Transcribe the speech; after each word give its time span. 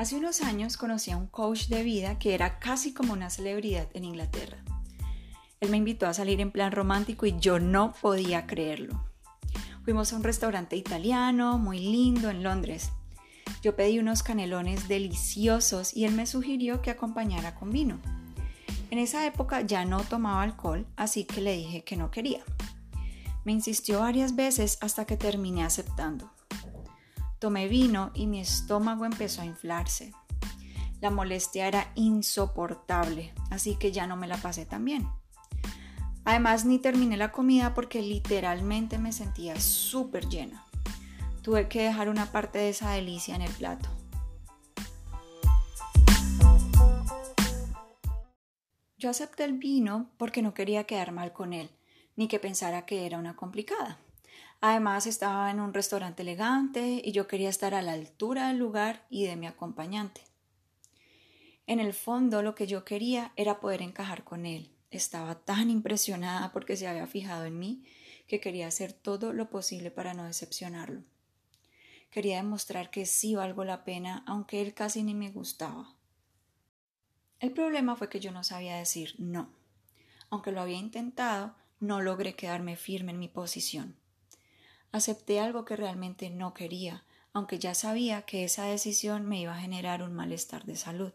Hace 0.00 0.16
unos 0.16 0.40
años 0.40 0.78
conocí 0.78 1.10
a 1.10 1.18
un 1.18 1.26
coach 1.26 1.66
de 1.66 1.82
vida 1.82 2.18
que 2.18 2.32
era 2.32 2.58
casi 2.58 2.94
como 2.94 3.12
una 3.12 3.28
celebridad 3.28 3.86
en 3.92 4.06
Inglaterra. 4.06 4.56
Él 5.60 5.68
me 5.68 5.76
invitó 5.76 6.06
a 6.06 6.14
salir 6.14 6.40
en 6.40 6.50
plan 6.50 6.72
romántico 6.72 7.26
y 7.26 7.38
yo 7.38 7.58
no 7.58 7.92
podía 8.00 8.46
creerlo. 8.46 9.04
Fuimos 9.84 10.10
a 10.10 10.16
un 10.16 10.22
restaurante 10.24 10.74
italiano 10.74 11.58
muy 11.58 11.80
lindo 11.80 12.30
en 12.30 12.42
Londres. 12.42 12.92
Yo 13.60 13.76
pedí 13.76 13.98
unos 13.98 14.22
canelones 14.22 14.88
deliciosos 14.88 15.94
y 15.94 16.06
él 16.06 16.12
me 16.12 16.26
sugirió 16.26 16.80
que 16.80 16.88
acompañara 16.88 17.54
con 17.54 17.70
vino. 17.70 18.00
En 18.90 18.98
esa 18.98 19.26
época 19.26 19.60
ya 19.60 19.84
no 19.84 20.00
tomaba 20.04 20.42
alcohol, 20.42 20.86
así 20.96 21.24
que 21.24 21.42
le 21.42 21.54
dije 21.58 21.84
que 21.84 21.98
no 21.98 22.10
quería. 22.10 22.42
Me 23.44 23.52
insistió 23.52 24.00
varias 24.00 24.34
veces 24.34 24.78
hasta 24.80 25.04
que 25.04 25.18
terminé 25.18 25.62
aceptando. 25.62 26.32
Tomé 27.40 27.68
vino 27.68 28.10
y 28.14 28.26
mi 28.26 28.38
estómago 28.38 29.06
empezó 29.06 29.40
a 29.40 29.46
inflarse. 29.46 30.12
La 31.00 31.10
molestia 31.10 31.66
era 31.66 31.90
insoportable, 31.94 33.32
así 33.48 33.76
que 33.76 33.92
ya 33.92 34.06
no 34.06 34.14
me 34.14 34.28
la 34.28 34.36
pasé 34.36 34.66
tan 34.66 34.84
bien. 34.84 35.08
Además, 36.26 36.66
ni 36.66 36.78
terminé 36.78 37.16
la 37.16 37.32
comida 37.32 37.72
porque 37.72 38.02
literalmente 38.02 38.98
me 38.98 39.10
sentía 39.10 39.58
súper 39.58 40.28
llena. 40.28 40.66
Tuve 41.40 41.66
que 41.66 41.82
dejar 41.82 42.10
una 42.10 42.30
parte 42.30 42.58
de 42.58 42.68
esa 42.68 42.90
delicia 42.90 43.34
en 43.34 43.40
el 43.40 43.52
plato. 43.52 43.88
Yo 48.98 49.08
acepté 49.08 49.44
el 49.44 49.54
vino 49.54 50.10
porque 50.18 50.42
no 50.42 50.52
quería 50.52 50.84
quedar 50.84 51.10
mal 51.10 51.32
con 51.32 51.54
él, 51.54 51.70
ni 52.16 52.28
que 52.28 52.38
pensara 52.38 52.84
que 52.84 53.06
era 53.06 53.16
una 53.16 53.34
complicada. 53.34 53.98
Además 54.60 55.06
estaba 55.06 55.50
en 55.50 55.58
un 55.58 55.72
restaurante 55.72 56.22
elegante 56.22 57.00
y 57.02 57.12
yo 57.12 57.26
quería 57.26 57.48
estar 57.48 57.74
a 57.74 57.80
la 57.80 57.92
altura 57.92 58.48
del 58.48 58.58
lugar 58.58 59.06
y 59.08 59.24
de 59.24 59.36
mi 59.36 59.46
acompañante. 59.46 60.20
En 61.66 61.80
el 61.80 61.94
fondo 61.94 62.42
lo 62.42 62.54
que 62.54 62.66
yo 62.66 62.84
quería 62.84 63.32
era 63.36 63.60
poder 63.60 63.80
encajar 63.80 64.24
con 64.24 64.44
él. 64.44 64.74
Estaba 64.90 65.36
tan 65.36 65.70
impresionada 65.70 66.52
porque 66.52 66.76
se 66.76 66.88
había 66.88 67.06
fijado 67.06 67.44
en 67.44 67.58
mí 67.58 67.84
que 68.26 68.40
quería 68.40 68.66
hacer 68.66 68.92
todo 68.92 69.32
lo 69.32 69.48
posible 69.48 69.90
para 69.90 70.12
no 70.12 70.24
decepcionarlo. 70.24 71.04
Quería 72.10 72.36
demostrar 72.36 72.90
que 72.90 73.06
sí 73.06 73.36
valgo 73.36 73.64
la 73.64 73.84
pena, 73.84 74.24
aunque 74.26 74.60
él 74.60 74.74
casi 74.74 75.04
ni 75.04 75.14
me 75.14 75.30
gustaba. 75.30 75.94
El 77.38 77.52
problema 77.52 77.94
fue 77.94 78.08
que 78.08 78.20
yo 78.20 78.32
no 78.32 78.42
sabía 78.42 78.76
decir 78.76 79.14
no. 79.18 79.48
Aunque 80.28 80.52
lo 80.52 80.60
había 80.60 80.76
intentado, 80.76 81.54
no 81.78 82.00
logré 82.00 82.34
quedarme 82.34 82.76
firme 82.76 83.12
en 83.12 83.18
mi 83.18 83.28
posición. 83.28 83.99
Acepté 84.92 85.40
algo 85.40 85.64
que 85.64 85.76
realmente 85.76 86.30
no 86.30 86.52
quería, 86.54 87.04
aunque 87.32 87.58
ya 87.58 87.74
sabía 87.74 88.22
que 88.22 88.44
esa 88.44 88.64
decisión 88.64 89.26
me 89.26 89.40
iba 89.40 89.54
a 89.54 89.60
generar 89.60 90.02
un 90.02 90.12
malestar 90.12 90.64
de 90.64 90.76
salud. 90.76 91.12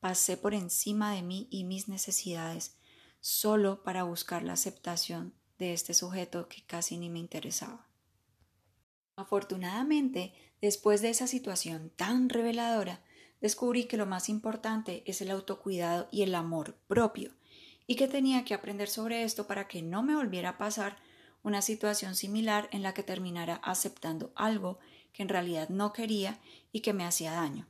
Pasé 0.00 0.36
por 0.36 0.54
encima 0.54 1.12
de 1.12 1.22
mí 1.22 1.48
y 1.50 1.64
mis 1.64 1.88
necesidades 1.88 2.76
solo 3.20 3.82
para 3.82 4.04
buscar 4.04 4.42
la 4.42 4.52
aceptación 4.54 5.34
de 5.58 5.72
este 5.72 5.92
sujeto 5.92 6.48
que 6.48 6.62
casi 6.64 6.96
ni 6.96 7.10
me 7.10 7.18
interesaba. 7.18 7.88
Afortunadamente, 9.16 10.32
después 10.60 11.02
de 11.02 11.10
esa 11.10 11.26
situación 11.26 11.90
tan 11.96 12.28
reveladora, 12.28 13.02
descubrí 13.40 13.84
que 13.84 13.96
lo 13.96 14.06
más 14.06 14.28
importante 14.28 15.02
es 15.06 15.20
el 15.20 15.30
autocuidado 15.30 16.08
y 16.12 16.22
el 16.22 16.34
amor 16.34 16.76
propio, 16.86 17.32
y 17.86 17.96
que 17.96 18.06
tenía 18.06 18.44
que 18.44 18.54
aprender 18.54 18.88
sobre 18.88 19.24
esto 19.24 19.46
para 19.46 19.66
que 19.66 19.82
no 19.82 20.02
me 20.02 20.14
volviera 20.14 20.50
a 20.50 20.58
pasar 20.58 20.98
una 21.42 21.62
situación 21.62 22.14
similar 22.14 22.68
en 22.72 22.82
la 22.82 22.94
que 22.94 23.02
terminara 23.02 23.56
aceptando 23.56 24.32
algo 24.34 24.78
que 25.12 25.22
en 25.22 25.28
realidad 25.28 25.68
no 25.68 25.92
quería 25.92 26.38
y 26.72 26.80
que 26.80 26.92
me 26.92 27.04
hacía 27.04 27.32
daño. 27.32 27.66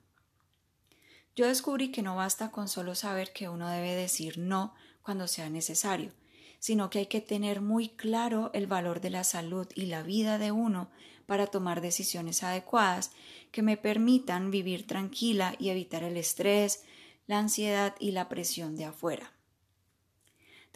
Yo 1.36 1.46
descubrí 1.46 1.92
que 1.92 2.02
no 2.02 2.16
basta 2.16 2.50
con 2.50 2.68
solo 2.68 2.94
saber 2.94 3.32
que 3.32 3.48
uno 3.48 3.68
debe 3.68 3.94
decir 3.94 4.38
no 4.38 4.74
cuando 5.02 5.28
sea 5.28 5.48
necesario, 5.48 6.12
sino 6.58 6.90
que 6.90 6.98
hay 6.98 7.06
que 7.06 7.20
tener 7.20 7.60
muy 7.60 7.90
claro 7.90 8.50
el 8.54 8.66
valor 8.66 9.00
de 9.00 9.10
la 9.10 9.22
salud 9.24 9.68
y 9.74 9.86
la 9.86 10.02
vida 10.02 10.38
de 10.38 10.50
uno 10.50 10.90
para 11.26 11.46
tomar 11.46 11.80
decisiones 11.80 12.42
adecuadas 12.42 13.12
que 13.52 13.62
me 13.62 13.76
permitan 13.76 14.50
vivir 14.50 14.86
tranquila 14.86 15.54
y 15.58 15.68
evitar 15.68 16.02
el 16.02 16.16
estrés, 16.16 16.84
la 17.26 17.38
ansiedad 17.38 17.94
y 18.00 18.10
la 18.10 18.28
presión 18.28 18.76
de 18.76 18.86
afuera. 18.86 19.37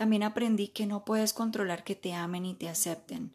También 0.02 0.24
aprendí 0.24 0.66
que 0.66 0.84
no 0.84 1.04
puedes 1.04 1.32
controlar 1.32 1.84
que 1.84 1.94
te 1.94 2.12
amen 2.12 2.44
y 2.44 2.54
te 2.54 2.68
acepten. 2.68 3.32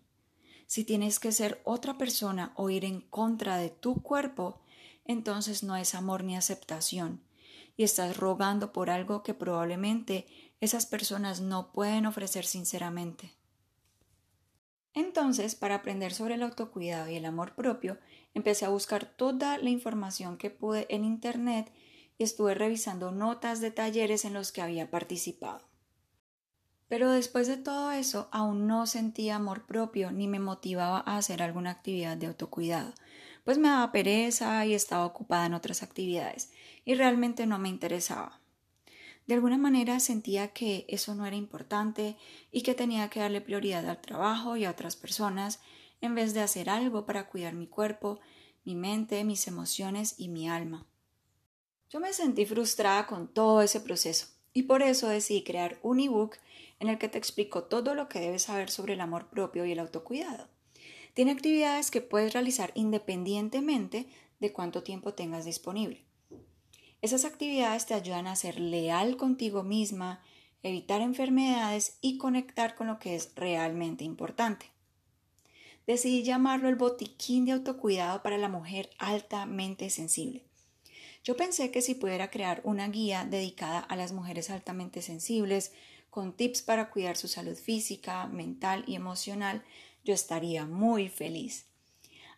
Si 0.66 0.84
tienes 0.84 1.18
que 1.18 1.32
ser 1.32 1.62
otra 1.64 1.98
persona 1.98 2.52
o 2.58 2.70
ir 2.70 2.84
en 2.84 3.00
contra 3.00 3.56
de 3.56 3.70
tu 3.70 4.02
cuerpo, 4.02 4.60
entonces 5.06 5.64
no 5.64 5.78
es 5.78 5.96
amor 5.96 6.26
ni 6.26 6.36
aceptación, 6.36 7.22
y 7.78 7.84
estás 7.84 8.18
rogando 8.18 8.74
por 8.74 8.90
algo 8.90 9.24
que 9.24 9.34
probablemente 9.34 10.28
esas 10.60 10.86
personas 10.86 11.40
no 11.40 11.72
pueden 11.72 12.06
ofrecer 12.06 12.46
sinceramente. 12.46 13.32
Entonces, 14.94 15.56
para 15.56 15.76
aprender 15.76 16.14
sobre 16.14 16.36
el 16.36 16.44
autocuidado 16.44 17.10
y 17.10 17.16
el 17.16 17.24
amor 17.24 17.56
propio, 17.56 17.98
empecé 18.34 18.66
a 18.66 18.70
buscar 18.76 19.06
toda 19.06 19.58
la 19.58 19.70
información 19.70 20.38
que 20.38 20.50
pude 20.50 20.86
en 20.90 21.06
Internet 21.06 21.72
y 22.18 22.26
estuve 22.26 22.56
revisando 22.56 23.12
notas 23.12 23.62
de 23.62 23.72
talleres 23.72 24.26
en 24.26 24.34
los 24.34 24.52
que 24.52 24.62
había 24.62 24.92
participado. 24.92 25.77
Pero 26.88 27.12
después 27.12 27.48
de 27.48 27.58
todo 27.58 27.92
eso, 27.92 28.30
aún 28.32 28.66
no 28.66 28.88
sentía 28.88 29.36
amor 29.36 29.66
propio 29.66 30.12
ni 30.12 30.28
me 30.28 30.40
motivaba 30.40 31.04
a 31.06 31.18
hacer 31.18 31.42
alguna 31.42 31.72
actividad 31.72 32.16
de 32.16 32.28
autocuidado, 32.28 32.94
pues 33.44 33.58
me 33.58 33.68
daba 33.68 33.92
pereza 33.92 34.66
y 34.66 34.74
estaba 34.74 35.06
ocupada 35.06 35.46
en 35.46 35.54
otras 35.54 35.84
actividades 35.84 36.52
y 36.86 36.96
realmente 36.96 37.46
no 37.46 37.60
me 37.60 37.70
interesaba. 37.70 38.40
De 39.26 39.34
alguna 39.34 39.58
manera 39.58 40.00
sentía 40.00 40.54
que 40.54 40.86
eso 40.88 41.14
no 41.14 41.26
era 41.26 41.36
importante 41.36 42.16
y 42.52 42.62
que 42.62 42.74
tenía 42.74 43.10
que 43.10 43.20
darle 43.20 43.42
prioridad 43.42 43.88
al 43.90 44.00
trabajo 44.00 44.56
y 44.56 44.64
a 44.64 44.72
otras 44.72 44.96
personas 44.96 45.60
en 46.00 46.16
vez 46.16 46.34
de 46.34 46.42
hacer 46.42 46.70
algo 46.70 47.06
para 47.06 47.28
cuidar 47.28 47.54
mi 47.54 47.68
cuerpo, 47.68 48.22
mi 48.64 48.76
mente, 48.76 49.26
mis 49.26 49.48
emociones 49.48 50.16
y 50.18 50.30
mi 50.30 50.48
alma. 50.48 50.86
Yo 51.90 52.00
me 52.00 52.14
sentí 52.14 52.46
frustrada 52.46 53.08
con 53.08 53.28
todo 53.28 53.62
ese 53.62 53.82
proceso 53.82 54.37
y 54.58 54.64
por 54.64 54.82
eso 54.82 55.08
decidí 55.08 55.44
crear 55.44 55.78
un 55.84 56.00
ebook 56.00 56.38
en 56.80 56.90
el 56.90 56.98
que 56.98 57.10
te 57.10 57.20
explico 57.20 57.66
todo 57.66 57.94
lo 57.94 58.10
que 58.10 58.20
debes 58.20 58.42
saber 58.42 58.72
sobre 58.72 58.94
el 58.96 59.02
amor 59.02 59.28
propio 59.28 59.68
y 59.68 59.72
el 59.72 59.78
autocuidado. 59.78 60.48
Tiene 61.14 61.30
actividades 61.30 61.92
que 61.92 62.02
puedes 62.02 62.34
realizar 62.34 62.72
independientemente 62.74 64.08
de 64.40 64.52
cuánto 64.52 64.82
tiempo 64.82 65.14
tengas 65.14 65.46
disponible. 65.46 66.02
Esas 67.04 67.24
actividades 67.24 67.86
te 67.86 67.94
ayudan 67.94 68.26
a 68.26 68.36
ser 68.36 68.60
leal 68.60 69.16
contigo 69.16 69.62
misma, 69.62 70.24
evitar 70.64 71.02
enfermedades 71.02 72.00
y 72.02 72.18
conectar 72.18 72.74
con 72.74 72.88
lo 72.88 72.98
que 72.98 73.14
es 73.14 73.34
realmente 73.36 74.06
importante. 74.06 74.72
Decidí 75.86 76.24
llamarlo 76.24 76.68
el 76.68 76.78
botiquín 76.78 77.46
de 77.46 77.52
autocuidado 77.52 78.24
para 78.24 78.40
la 78.40 78.50
mujer 78.50 78.90
altamente 78.98 79.92
sensible. 79.92 80.48
Yo 81.28 81.36
pensé 81.36 81.72
que 81.72 81.82
si 81.82 81.94
pudiera 81.94 82.32
crear 82.32 82.62
una 82.64 82.88
guía 82.88 83.26
dedicada 83.26 83.80
a 83.80 83.98
las 83.98 84.14
mujeres 84.14 84.50
altamente 84.50 85.02
sensibles, 85.02 85.74
con 86.10 86.32
tips 86.32 86.62
para 86.62 86.90
cuidar 86.90 87.18
su 87.18 87.28
salud 87.28 87.58
física, 87.58 88.28
mental 88.28 88.86
y 88.88 88.96
emocional, 88.96 89.62
yo 90.06 90.14
estaría 90.14 90.66
muy 90.66 91.10
feliz. 91.10 91.66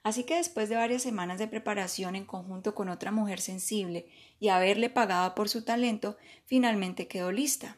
Así 0.02 0.24
que 0.24 0.38
después 0.38 0.70
de 0.70 0.76
varias 0.76 1.04
semanas 1.04 1.38
de 1.38 1.48
preparación 1.48 2.16
en 2.16 2.26
conjunto 2.26 2.74
con 2.74 2.90
otra 2.90 3.12
mujer 3.12 3.42
sensible 3.42 4.08
y 4.40 4.48
haberle 4.48 4.90
pagado 4.90 5.36
por 5.36 5.50
su 5.50 5.64
talento, 5.64 6.18
finalmente 6.48 7.08
quedó 7.08 7.32
lista. 7.32 7.78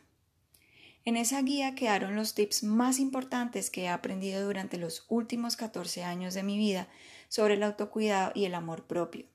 En 1.03 1.17
esa 1.17 1.41
guía 1.41 1.75
quedaron 1.75 2.15
los 2.15 2.35
tips 2.35 2.63
más 2.63 2.99
importantes 2.99 3.69
que 3.69 3.81
he 3.81 3.89
aprendido 3.89 4.45
durante 4.45 4.77
los 4.77 5.05
últimos 5.09 5.57
14 5.57 6.05
años 6.05 6.33
de 6.33 6.43
mi 6.43 6.57
vida 6.57 6.87
sobre 7.27 7.55
el 7.55 7.63
autocuidado 7.63 8.31
y 8.33 8.45
el 8.45 8.55
amor 8.55 8.85
propio. 8.85 9.25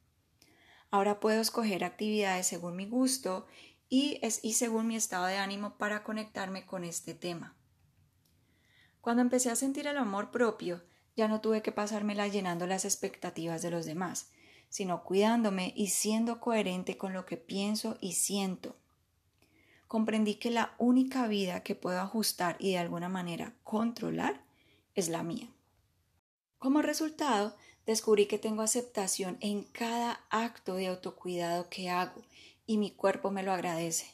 Ahora 0.90 1.20
puedo 1.20 1.40
escoger 1.40 1.84
actividades 1.84 2.46
según 2.46 2.76
mi 2.76 2.86
gusto 2.86 3.46
y, 3.88 4.20
y 4.42 4.52
según 4.54 4.86
mi 4.86 4.96
estado 4.96 5.26
de 5.26 5.38
ánimo 5.38 5.76
para 5.78 6.02
conectarme 6.02 6.66
con 6.66 6.84
este 6.84 7.14
tema. 7.14 7.56
Cuando 9.00 9.22
empecé 9.22 9.50
a 9.50 9.56
sentir 9.56 9.86
el 9.86 9.98
amor 9.98 10.30
propio, 10.30 10.82
ya 11.16 11.28
no 11.28 11.40
tuve 11.40 11.62
que 11.62 11.72
pasármela 11.72 12.28
llenando 12.28 12.66
las 12.66 12.84
expectativas 12.84 13.62
de 13.62 13.70
los 13.70 13.86
demás, 13.86 14.30
sino 14.68 15.04
cuidándome 15.04 15.72
y 15.76 15.88
siendo 15.88 16.40
coherente 16.40 16.98
con 16.98 17.12
lo 17.12 17.24
que 17.24 17.36
pienso 17.36 17.96
y 18.00 18.12
siento. 18.12 18.76
Comprendí 19.86 20.34
que 20.34 20.50
la 20.50 20.74
única 20.78 21.28
vida 21.28 21.62
que 21.62 21.76
puedo 21.76 22.00
ajustar 22.00 22.56
y 22.58 22.72
de 22.72 22.78
alguna 22.78 23.08
manera 23.08 23.54
controlar 23.62 24.44
es 24.94 25.08
la 25.08 25.22
mía. 25.22 25.48
Como 26.58 26.82
resultado, 26.82 27.56
descubrí 27.86 28.26
que 28.26 28.38
tengo 28.38 28.62
aceptación 28.62 29.38
en 29.40 29.62
cada 29.62 30.20
acto 30.30 30.74
de 30.74 30.88
autocuidado 30.88 31.68
que 31.70 31.88
hago 31.88 32.22
y 32.66 32.78
mi 32.78 32.90
cuerpo 32.90 33.30
me 33.30 33.42
lo 33.42 33.52
agradece. 33.52 34.06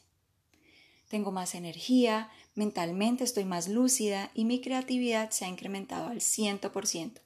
Tengo 1.09 1.33
más 1.33 1.55
energía, 1.55 2.31
mentalmente 2.55 3.25
estoy 3.25 3.45
más 3.45 3.69
lúcida 3.69 4.31
y 4.35 4.45
mi 4.45 4.61
creatividad 4.61 5.31
se 5.31 5.45
ha 5.45 5.49
incrementado 5.49 6.09
al 6.09 6.21
100%. 6.21 7.21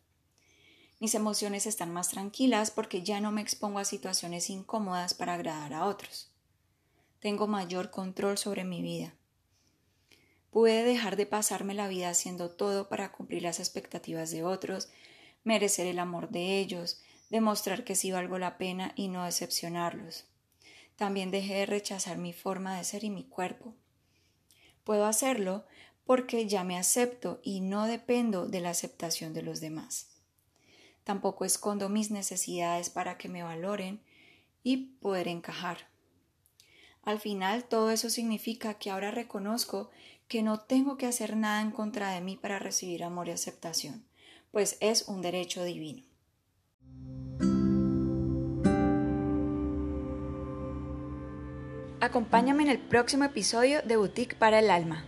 Mis 0.98 1.14
emociones 1.14 1.66
están 1.66 1.93
más 1.93 2.08
tranquilas 2.08 2.70
porque 2.70 3.02
ya 3.02 3.20
no 3.20 3.31
me 3.31 3.43
expongo 3.43 3.78
a 3.78 3.84
situaciones 3.84 4.48
incómodas 4.48 5.12
para 5.14 5.34
agradar 5.34 5.75
a 5.75 5.84
otros. 5.84 6.31
Tengo 7.20 7.46
mayor 7.46 7.90
control 7.90 8.38
sobre 8.38 8.64
mi 8.64 8.82
vida. 8.82 9.14
Pude 10.50 10.84
dejar 10.84 11.16
de 11.16 11.26
pasarme 11.26 11.75
la 11.75 11.87
vida 11.87 12.08
haciendo 12.08 12.50
todo 12.50 12.88
para 12.88 13.12
cumplir 13.12 13.43
las 13.43 13.60
expectativas 13.60 14.31
de 14.31 14.43
otros, 14.43 14.88
merecer 15.46 15.87
el 15.87 16.00
amor 16.00 16.31
de 16.31 16.58
ellos, 16.58 17.00
demostrar 17.31 17.84
que 17.84 17.94
sí 17.94 18.10
valgo 18.10 18.37
la 18.38 18.58
pena 18.58 18.93
y 18.96 19.06
no 19.06 19.25
decepcionarlos. 19.25 20.25
También 20.96 21.31
dejé 21.31 21.54
de 21.54 21.66
rechazar 21.66 22.19
mi 22.19 22.32
forma 22.32 22.76
de 22.76 22.82
ser 22.82 23.04
y 23.04 23.10
mi 23.10 23.25
cuerpo. 23.25 23.72
Puedo 24.82 25.06
hacerlo 25.06 25.64
porque 26.04 26.48
ya 26.48 26.64
me 26.64 26.76
acepto 26.76 27.40
y 27.44 27.60
no 27.60 27.87
dependo 27.87 28.46
de 28.46 28.60
la 28.60 28.70
aceptación 28.70 29.34
de 29.34 29.43
los 29.43 29.60
demás. 29.60 30.08
Tampoco 31.04 31.44
escondo 31.44 31.88
mis 31.88 32.10
necesidades 32.10 32.90
para 32.90 33.16
que 33.16 33.28
me 33.28 33.44
valoren 33.44 34.00
y 34.64 34.76
poder 34.98 35.28
encajar. 35.28 35.88
Al 37.02 37.20
final 37.20 37.64
todo 37.64 37.93
eso 37.93 38.10
significa 38.10 38.75
que 38.75 38.90
ahora 38.90 39.12
reconozco 39.12 39.90
que 40.26 40.43
no 40.43 40.58
tengo 40.58 40.96
que 40.96 41.06
hacer 41.06 41.37
nada 41.37 41.60
en 41.60 41.70
contra 41.70 42.10
de 42.10 42.20
mí 42.20 42.37
para 42.37 42.58
recibir 42.58 43.04
amor 43.04 43.28
y 43.28 43.31
aceptación, 43.31 44.04
pues 44.56 44.79
es 44.81 45.06
un 45.06 45.20
derecho 45.20 45.64
divino. 45.64 46.03
Acompáñame 52.00 52.62
en 52.62 52.70
el 52.70 52.79
próximo 52.79 53.25
episodio 53.25 53.82
de 53.82 53.99
Boutique 53.99 54.35
para 54.35 54.61
el 54.61 54.70
Alma. 54.70 55.05